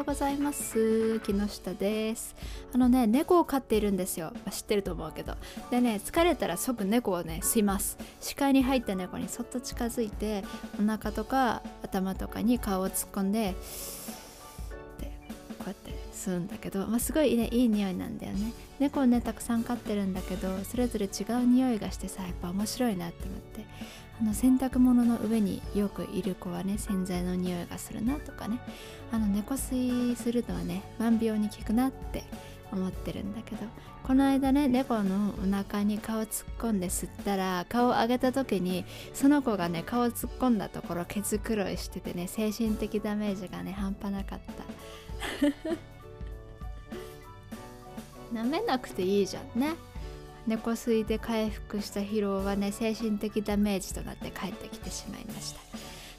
[0.00, 1.20] ようございます。
[1.20, 2.34] 木下です。
[2.72, 5.34] あのね猫を飼っているんですよ、まあ、知ってると思うけど。
[5.70, 7.98] でね疲れたら即猫をね吸います。
[8.18, 10.42] 視界に入った猫にそっと近づいて
[10.82, 13.54] お腹とか頭とかに顔を突っ込んで
[15.00, 15.12] で
[15.58, 18.54] こうやって吸うんだけど、まあ、すごいねいい匂いなんだよね。
[18.78, 23.66] 猫をねたくさん飼ってるんだけどそれぞれ違う匂いがしてさやっぱ面白いなって思って。
[24.20, 28.60] あの洗濯物の上によくいる子はね洗剤の匂いがするなとかね。
[29.10, 32.22] あの猫吸いするのはね万病に効くなって
[32.70, 33.62] 思ってるんだけど。
[34.02, 44.64] この間ね猫のお腹に顔突っ込んで吸ったら顔を上げた時にその子がね顔突っ込んだところ毛づくろいしててね精神的ダメージがね半端なかった。
[48.34, 49.74] 舐めなくていいじゃんね。
[50.50, 55.60] 猫吸いで回復した疲労はね精神的ダメージとなって帰ってきてしまいました。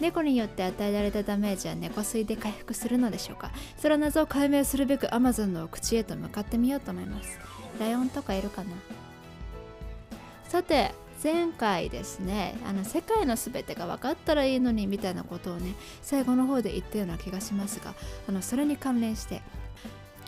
[0.00, 3.50] 猫によって与えられたダメージは猫吸いで回復するのでしょうか？
[3.76, 7.38] その謎を解明するべく Amazon の口へと向かってみようと思います。
[7.78, 8.70] ライオンとかいるかな？
[10.48, 17.94] さて前回ですねあの世界の全てが分かったらいいのにみたいなことをね最後の方で言ったような気がしますが
[18.26, 19.42] あのそれに関連して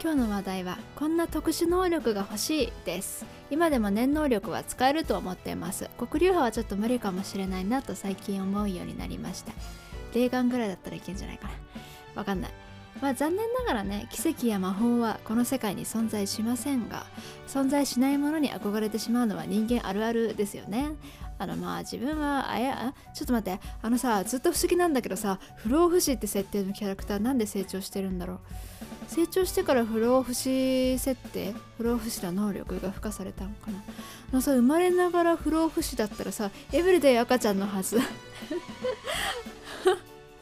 [0.07, 3.27] 今日の話題はこんな特殊能力が欲しいです。
[3.51, 5.91] 今でも念能力は使えると思っています。
[5.99, 9.53] 黒竜派はちょっと無理かもしれないなと最近思うようになりました。
[10.15, 11.55] 霊眼ぐらいだったらいけんじゃないかな。
[12.15, 12.53] わかんない。
[13.01, 17.07] まあ残念ながらね奇跡や魔法はこの世界に存在しませんが
[17.47, 20.91] 存在しないものに憧れてしまうのは人間あるあるですよね。
[21.39, 28.39] あのまあ自分はあやちょっと待ってあのさずっと不思議なんだけどさ不老不死って設定のキャラクターなんで成長してるんだろう。
[29.09, 33.79] 成長してから不老不死設定不老不死の能力が付加されたのかな。
[34.33, 38.01] あのさ生まれながら不老不死だったらさエブリデイ赤ちゃんのはず。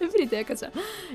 [0.00, 0.72] エブリデイ赤ちゃん。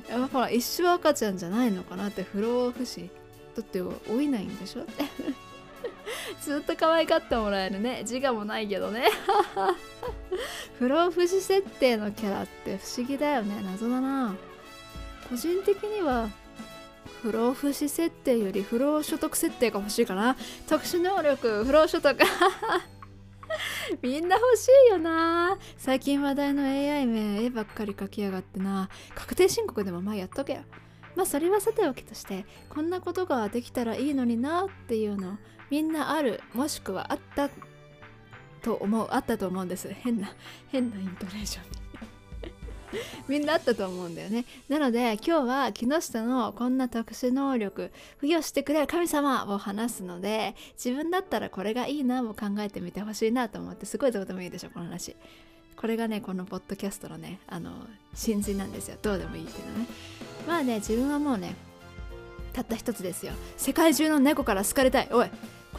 [0.10, 3.10] やっぱほら一生赤ちゃんじゃないのかなって不老不死。
[3.56, 4.86] だって老いないんでしょ？
[6.42, 8.00] ずっと可愛がってもらえるね。
[8.04, 9.10] 自我もないけどね。
[10.80, 13.62] 不老不死設定のキャラって不思議だよね。
[13.64, 14.36] 謎だな。
[15.30, 16.30] 個人的には
[17.22, 20.36] 不老不死設定より不老所得設定が欲しいかな。
[20.68, 22.16] 特殊能力不老所得。
[24.02, 25.58] みんな欲しいよな。
[25.78, 28.90] 最近話題の AI 名絵ばっかり書きやがってな。
[29.16, 30.60] 確定申告でもまあやっとけよ。
[31.16, 35.38] まあそれはさておきとしてこんなことができたらいいのになっていうの。
[35.70, 37.50] みんなあるもしくはあった
[38.62, 39.90] と思うあったと思うんです。
[39.90, 40.32] 変な
[40.70, 41.79] 変なイントネーション。
[43.28, 44.46] みんなあったと思うんだよね。
[44.68, 47.92] なので今日は木下のこんな特殊能力
[48.22, 55.16] 付与してくれる神様を話すので自分だったらこれがいいなを考えてみてほしいなと思ってすごいどうでもいいでしょこの話。
[55.76, 57.72] これがねこのポッドキャストのねあの
[58.14, 58.98] 真髄なんですよ。
[59.02, 59.86] どうでもいいっていうのね。
[60.48, 61.56] まあね自分はもうね
[62.54, 63.34] たった一つですよ。
[63.58, 65.10] 世界中の猫から好かれたい。
[65.12, 65.30] おい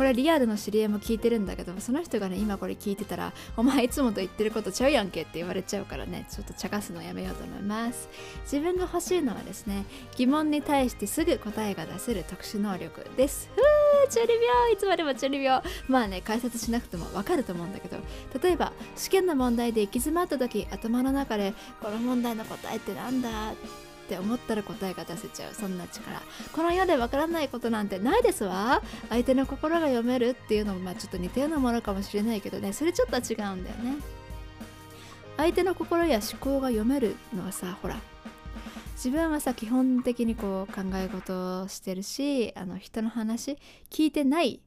[0.00, 8.09] これリアルの知り合いも聞いてるんだけどその人がね今これ聞いてたらお前いつもと言ってることちゃうやんけって言われちゃうからねちょっと茶化すのやめようと思います。
[8.44, 9.84] 自分が欲しいのはですね
[10.16, 13.50] 疑問に対してすぐ答えが出せる特殊能力です。
[13.55, 14.72] ふー中二病。
[14.72, 15.62] いつまでも中二病。
[15.87, 17.99] まあね解説しなくてもわかると思うんだけど
[18.43, 23.53] 例えば試験の問題で行き詰まった時頭の中でこの問題の答えってなんだ？
[24.10, 25.54] って思ったら答えが出せちゃう。
[25.54, 26.21] そんな力。
[26.53, 28.82] この世でわからないことなんてないですわ。
[29.09, 32.72] 相手の心が読めるっていうのもまあちょっと似たようなものかもしれないけどね。
[32.72, 33.94] それちょっと違うんだよね。
[35.37, 38.00] 相手の心や思考が読めるのはさほら。
[38.94, 43.56] 自分はさ基本的にこう考え事をしてるしあの人の話
[43.88, 44.60] 聞いてない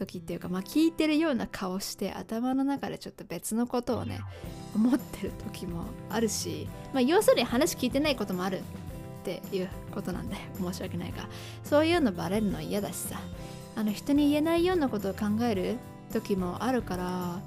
[0.00, 4.20] 時っていうか、まあ、聞いてるような顔して頭の中でちょっと別のことをね
[4.74, 8.62] 思ってる時もあるし、まあ、要するに話聞いてないこともあるっ
[9.24, 11.28] ていうことなんで 申し訳ないが
[11.62, 13.20] そういうのバレるの嫌だしさ
[13.76, 15.76] あの人に言えないようなことを考える
[16.12, 17.40] 時もあるから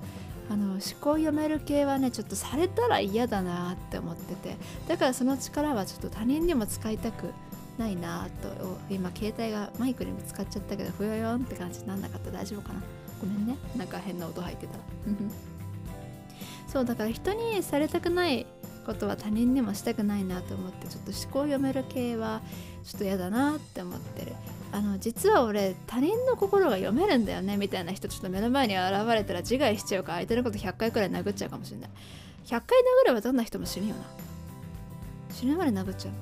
[0.50, 4.58] あの思考読める系はねちょっとされたら嫌だなって思ってて
[4.88, 7.34] だからその力はちょっと他人にも使いたく
[7.78, 12.31] ないなと今携帯がマイクにぶつかっちゃったけどふよよんって感じになんなかった。
[12.31, 12.81] 大丈夫かな？
[13.22, 13.58] ごめんね。
[13.75, 14.73] なんか変な音入ってた。
[16.67, 18.46] そうだから人にされたくない
[18.85, 22.41] ことは他人にもしたくないなと思ってちょっと思考を読める系は
[22.84, 24.34] ちょっと嫌だなって思ってる。
[24.72, 31.90] あの実は俺他人の心が読めるんだよねみたいな人ちょっと目の前に現れたら自害しちゃうから相手のこと100回くらい殴っちゃうかもしれない。
[32.46, 34.02] 100回殴ればどんな人も死ぬよな。
[35.31, 36.14] 死ぬまで殴っちゃう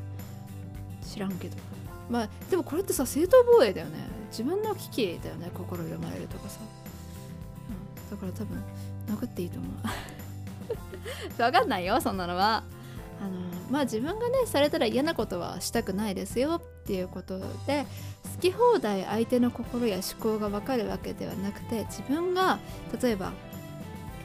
[1.11, 1.57] 知らんけど。
[2.09, 3.97] まあでもこれってさ正当防衛だよね。
[4.29, 6.59] 自分の危機だよね心読まれるとかさ、
[8.09, 8.63] うん、だから多分
[9.07, 9.71] 殴っていいと思う。
[11.37, 12.63] 分かんないよそんなのは。
[13.21, 17.37] あのまあ自分がねされたら嫌なことはしたくないですよっていうこと
[17.67, 17.85] で
[18.35, 22.57] 好き放題相手の心や思考が分かるわけではなくて自分が
[22.99, 23.31] 例えば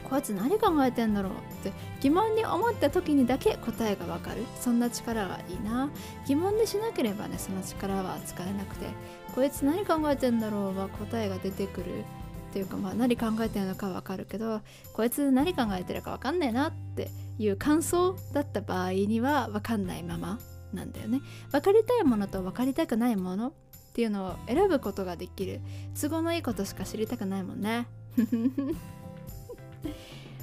[0.09, 4.43] こいつ何考えてんだろうって疑問に思った時にだけ答えがわかる。
[4.59, 5.89] そんな力がいいな。
[6.25, 8.87] 疑問にしなければねその力は使えなくて
[9.35, 12.05] こいつ何考えてんだろうは答えが出てくる。
[12.49, 14.61] っていうかまあ何考えてるのかわかるけど
[14.93, 20.39] こいつ何考えてるかわかんねえなっていう感想だった場合にはわかんないまま
[20.73, 21.21] なんだよね。
[21.51, 23.53] 分かりたいものと分かりたくないものっ
[23.93, 25.59] ていうのを選ぶことができる。
[25.99, 27.87] 都合のいいことしか知りたくないもんね。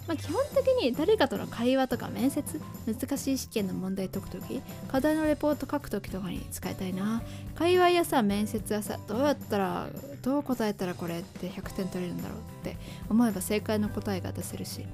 [0.06, 7.22] まあ、基本的に誰かとの会話とか面接難しい試験の問題解く時課題のレポート書く時とかに使いたいな。
[7.54, 9.88] 会話やさ面接はさどうやったら
[10.22, 12.76] どう答えたらこれって100点取れるんだろうって
[13.08, 14.84] 思えば正解の答えが出せるし。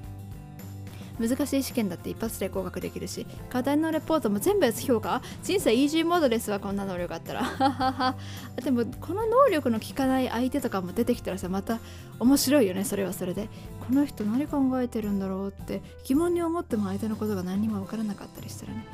[1.27, 5.21] 難しい試験だって一発で合格できるし課題のレポートも全部 S 評価？
[5.43, 8.15] 人生イージーモードですわこんな能力あったら。
[8.63, 11.79] でもこの能力の効かない相手とかも出てきたらさまた
[12.19, 12.83] 面白いよね。
[12.83, 13.49] それはそれで。
[13.87, 18.85] この人何考えてるんだろうって疑問に思っても相手のことが何にも分からなかったりしたらね。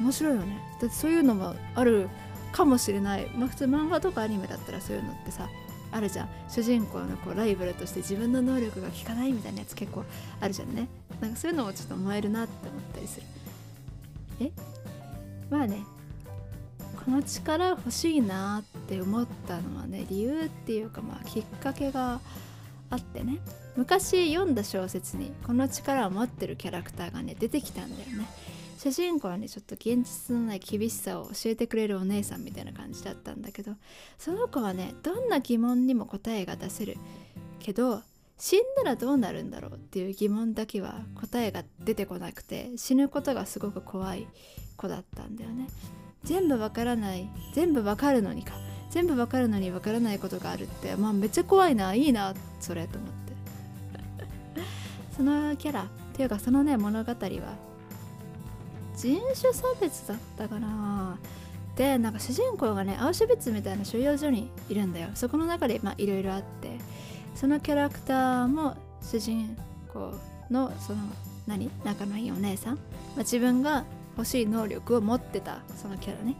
[0.00, 0.60] 面白いよね。
[0.80, 2.08] だってそういうのもある
[2.52, 3.26] かもしれない。
[3.36, 5.48] まあ普通漫画とかアニメだったらそういうのってさ
[5.92, 6.28] あるじゃん。
[6.48, 10.04] 主人公のこうライバルとして自分の能力が効かないみたいなやつ結構
[10.40, 10.88] あるじゃんね。
[11.20, 13.26] なんかそういうのもちょっと思えるなって思ったりする。
[14.40, 14.52] え？
[15.50, 15.82] まあね。
[17.04, 22.20] この力欲しいなって思ったのはね理由っていうかまあきっかけが
[22.90, 23.38] あってね。
[23.76, 28.26] 昔読んだ小説にこの力を持ってるキャラクターがね出てきたんだよね。
[28.78, 33.72] 主人公はねちょっと現実のない厳しさを教えてくれるお姉さんみたいな感じだったんだけど
[34.18, 36.98] その子はねどんな疑問にも答えが出せる
[37.58, 38.02] けど
[38.38, 44.26] 死んだらどうなるんだろうっていう疑問だけは答えが出てこなくて死ぬことがすごく怖い
[44.76, 45.68] 子だったんだよね。
[46.22, 48.54] 全部わからない全部わかるのにか
[48.90, 53.16] 全部わかるのにわからないことがあるってまあめっちゃ怖いないいなそれと思って。
[55.16, 57.16] そのキャラっていうかそのね物語は
[58.96, 61.18] 人種差別だったかな。
[61.76, 65.08] でなんか主人公がねアウシュビッツみたいな収容所にいるんだよ。
[65.14, 66.78] そこの中でいろいろあって。
[67.36, 69.56] そのキャラクターも主人
[69.92, 70.14] 公
[70.50, 70.98] のその
[71.46, 72.80] 何仲のいいお姉さん、ま
[73.16, 73.84] あ、自分が
[74.16, 76.34] 欲しい能力を持ってたそのキャラね。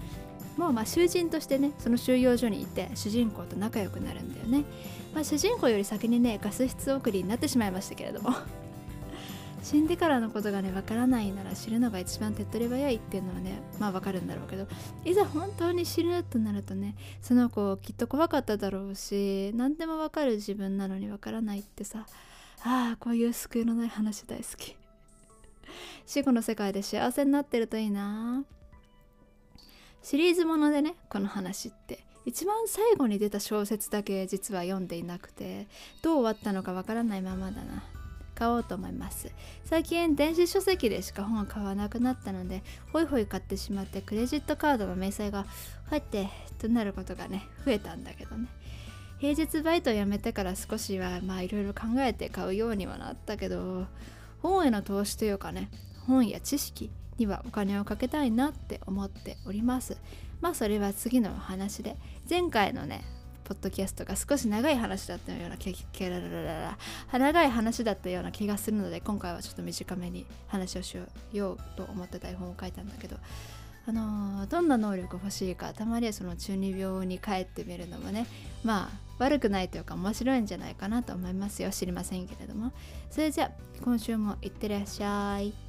[0.57, 4.65] もうまあ囚人としてねその収容所にいて主人公と仲良くなるんだよね、
[5.15, 8.31] まあ、主人公より先にねガス室送りになってしまいましたけれども。
[9.67, 14.69] 死んでからのことがねわからないなら知るのが一番手っ取り早いっていうのはねまあわかるんだろうけど
[15.05, 22.07] いざ本当に死ぬとなるとねその子きっと怖かっただろうし何でもわかる自分なのにわからないってさ
[22.63, 24.77] ああこういう救いのない話大好き。
[26.07, 28.45] 死後の世界で幸せになってるといいな。
[30.01, 35.67] シリーズものでねこの話って一番最後に出た小説だけ実は読んでいなくて
[36.03, 37.96] どう終わったのかわからないままだな。
[38.37, 39.33] 買おうと思います。
[39.65, 42.63] 最近電子書籍でしか本を買わなくなったので
[42.93, 45.47] ホイホイ買ってしまってクレジットカードの明細が
[45.87, 46.29] 入って
[46.59, 48.47] となることがね増えたんだけどね。
[49.19, 53.87] 平日バイトを辞めてから少しはまあいろいろ考えて買うようにはなったけど
[54.43, 55.71] 本への投資というかね
[56.07, 59.97] 本や知識にはお金をかけたいなって思っております。
[60.43, 61.97] まあそれは次のお話で
[62.29, 63.03] 前回のね
[63.47, 65.73] ポッドキャストが少し長い話だったような気
[67.13, 70.99] 長い話だったような気がするので今回はちょっと短めに話をし
[71.33, 73.17] ようと思って台本を書いたんだけど
[73.89, 78.27] あのー、どんな能力欲しいかたまにはその中二病に帰ってみるのもね
[78.65, 82.73] まあ悪くないというか面白いんじゃないかなと思いますよ知りませんけれども
[83.11, 83.51] それじゃあ
[83.85, 85.66] 今週もいってらっしゃい。